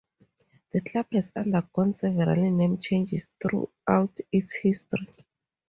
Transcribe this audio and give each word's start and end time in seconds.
The 0.71 0.81
club 0.81 1.05
has 1.11 1.31
undergone 1.35 1.93
several 1.93 2.35
name 2.49 2.79
changes 2.79 3.27
throughout 3.39 4.17
its 4.31 4.53
history. 4.53 5.07